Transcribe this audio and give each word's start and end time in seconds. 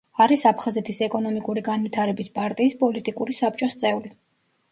არის 0.23 0.43
აფხაზეთის 0.51 1.01
ეკონომიკური 1.07 1.63
განვითარების 1.67 2.31
პარტიის 2.39 2.75
პოლიტიკური 2.81 3.39
საბჭოს 3.43 3.77
წევრი. 3.83 4.13